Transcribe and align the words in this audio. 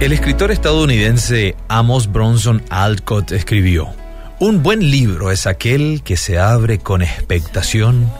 El 0.00 0.14
escritor 0.14 0.50
estadounidense 0.50 1.56
Amos 1.68 2.10
Bronson 2.10 2.62
Alcott 2.70 3.32
escribió, 3.32 3.90
Un 4.38 4.62
buen 4.62 4.90
libro 4.90 5.30
es 5.30 5.46
aquel 5.46 6.00
que 6.02 6.16
se 6.16 6.38
abre 6.38 6.78
con 6.78 7.02
expectación 7.02 8.10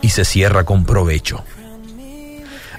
y 0.00 0.10
se 0.10 0.24
cierra 0.24 0.62
con 0.62 0.84
provecho. 0.84 1.42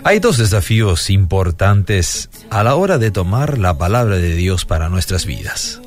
Hay 0.05 0.20
dos 0.20 0.38
desafíos 0.38 1.10
importantes 1.10 2.30
a 2.50 2.64
la 2.64 2.76
hora 2.76 2.98
de 2.98 3.12
tomar 3.12 3.57
la 3.57 3.78
palabra 3.78 4.16
de 4.16 4.34
Dios 4.36 4.64
para 4.64 4.88
nuestras 4.88 5.26
vidas. 5.26 5.82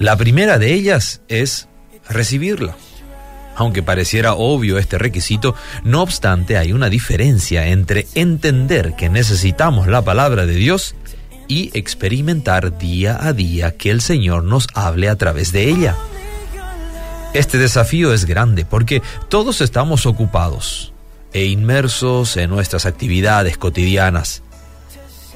La 0.00 0.16
primera 0.16 0.58
de 0.58 0.74
ellas 0.74 1.20
es 1.28 1.68
recibirla. 2.08 2.74
Aunque 3.54 3.84
pareciera 3.84 4.34
obvio 4.34 4.78
este 4.78 4.98
requisito, 4.98 5.54
no 5.84 6.02
obstante 6.02 6.58
hay 6.58 6.72
una 6.72 6.90
diferencia 6.90 7.68
entre 7.68 8.08
entender 8.16 8.94
que 8.96 9.08
necesitamos 9.08 9.86
la 9.86 10.02
palabra 10.02 10.44
de 10.44 10.54
Dios 10.54 10.96
y 11.48 11.70
experimentar 11.76 12.78
día 12.78 13.18
a 13.20 13.32
día 13.32 13.76
que 13.76 13.90
el 13.90 14.00
Señor 14.00 14.44
nos 14.44 14.66
hable 14.74 15.08
a 15.08 15.16
través 15.16 15.52
de 15.52 15.68
ella. 15.68 15.96
Este 17.34 17.58
desafío 17.58 18.12
es 18.12 18.24
grande 18.24 18.64
porque 18.64 19.02
todos 19.28 19.60
estamos 19.60 20.06
ocupados 20.06 20.92
e 21.32 21.46
inmersos 21.46 22.36
en 22.36 22.50
nuestras 22.50 22.86
actividades 22.86 23.58
cotidianas. 23.58 24.42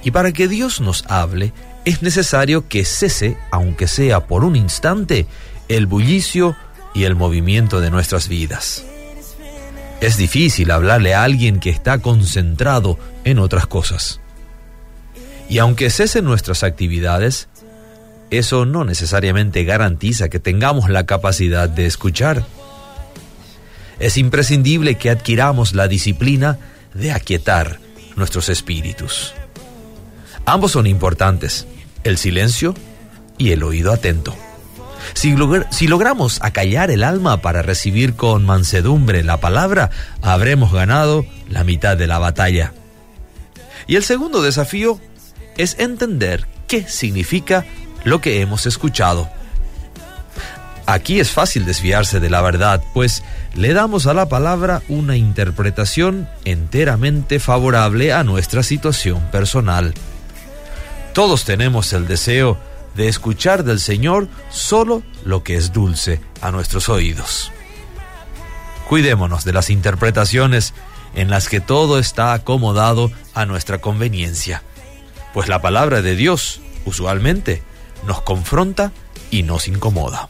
Y 0.05 0.13
para 0.13 0.33
que 0.33 0.47
Dios 0.47 0.81
nos 0.81 1.05
hable, 1.09 1.53
es 1.85 2.03
necesario 2.03 2.69
que 2.69 2.85
cese, 2.85 3.37
aunque 3.51 3.89
sea 3.89 4.27
por 4.27 4.45
un 4.45 4.55
instante, 4.55 5.27
el 5.69 5.87
bullicio 5.87 6.57
y 6.95 7.05
el 7.05 7.17
movimiento 7.17 7.81
de 7.81 7.91
nuestras 7.91 8.29
vidas. 8.29 8.85
Es 10.01 10.17
difícil 10.17 10.71
hablarle 10.71 11.15
a 11.15 11.25
alguien 11.25 11.59
que 11.59 11.71
está 11.71 11.99
concentrado 11.99 12.99
en 13.25 13.41
otras 13.41 13.67
cosas. 13.67 14.21
Y 15.49 15.59
aunque 15.59 15.91
cesen 15.91 16.25
nuestras 16.25 16.63
actividades, 16.63 17.49
eso 18.31 18.67
no 18.67 18.85
necesariamente 18.85 19.65
garantiza 19.65 20.29
que 20.29 20.39
tengamos 20.39 20.91
la 20.91 21.07
capacidad 21.07 21.69
de 21.69 21.87
escuchar. 21.87 22.45
Es 23.99 24.17
imprescindible 24.17 24.97
que 24.97 25.11
adquiramos 25.11 25.75
la 25.75 25.89
disciplina 25.89 26.59
de 26.95 27.13
aquietar 27.13 27.81
nuestros 28.17 28.49
espíritus. 28.49 29.35
Ambos 30.45 30.73
son 30.73 30.87
importantes, 30.87 31.67
el 32.05 32.19
silencio 32.19 32.75
y 33.39 33.53
el 33.53 33.63
oído 33.63 33.93
atento. 33.93 34.35
Si, 35.15 35.87
logramos 35.87 36.39
acallar 36.43 36.91
el 36.91 37.03
alma 37.03 37.41
para 37.41 37.63
recibir 37.63 38.15
con 38.15 38.45
mansedumbre 38.45 39.23
la 39.25 39.39
palabra, 39.39 39.91
habremos 40.23 40.73
ganado 40.73 41.25
la 41.49 41.65
mitad 41.65 41.97
de 41.97 42.07
la 42.07 42.19
batalla. 42.19 42.73
Y 43.87 43.97
el 43.97 44.05
segundo 44.05 44.43
desafío 44.43 45.01
es 45.59 45.77
entender 45.79 46.47
qué 46.67 46.89
significa 46.89 47.67
lo 48.05 48.21
que 48.23 48.41
hemos 48.41 48.65
escuchado. 48.65 49.29
Aquí 50.87 51.21
es 51.21 51.31
fácil 51.31 51.67
desviarse 51.67 52.19
de 52.19 52.31
la 52.31 52.41
verdad, 52.41 52.83
pues 52.95 53.23
le 53.55 53.75
damos 53.75 54.07
a 54.07 54.15
la 54.15 54.31
palabra 54.31 54.81
una 54.89 55.17
interpretación 55.17 56.27
enteramente 56.47 57.41
favorable 57.41 58.15
a 58.15 58.25
nuestra 58.25 58.63
situación 58.63 59.21
personal. 59.31 59.93
Todos 61.13 61.45
tenemos 61.45 61.93
el 61.93 62.07
deseo 62.07 62.57
de 62.95 63.09
escuchar 63.09 63.65
del 63.65 63.81
Señor 63.81 64.29
solo 64.49 65.03
lo 65.25 65.43
que 65.43 65.57
es 65.57 65.73
dulce 65.73 66.21
a 66.41 66.51
nuestros 66.51 66.89
oídos. 66.89 67.53
Cuidémonos 68.89 69.45
de 69.45 69.53
las 69.53 69.69
interpretaciones 69.69 70.73
en 71.15 71.29
las 71.29 71.49
que 71.51 71.61
todo 71.61 71.99
está 71.99 72.33
acomodado 72.33 73.11
a 73.35 73.45
nuestra 73.45 73.79
conveniencia 73.79 74.63
pues 75.33 75.49
la 75.49 75.61
palabra 75.61 76.03
de 76.03 76.17
Dios 76.17 76.61
usualmente 76.85 77.63
nos 78.07 78.23
confronta 78.23 78.93
y 79.31 79.43
nos 79.43 79.69
incomoda. 79.69 80.29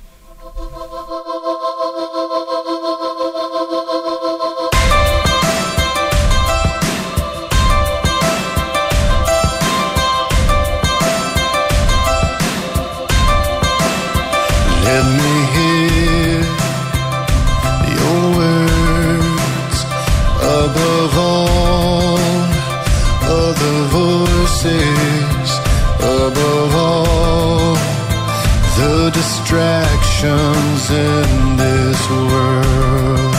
The 28.79 29.11
distractions 29.13 30.91
in 30.91 31.57
this 31.57 32.01
world. 32.11 33.35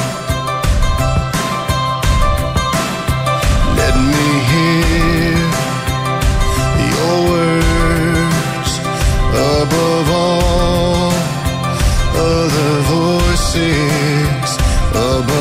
Let 3.82 3.96
me 4.14 4.30
hear 4.52 5.48
your 6.94 7.16
words 7.34 8.72
above 9.60 10.08
all 10.10 11.12
other 12.32 12.72
voices, 12.96 14.50
above 14.92 15.39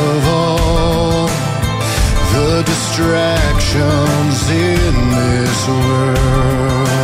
in 4.51 5.11
this 5.11 5.69
world. 5.69 6.98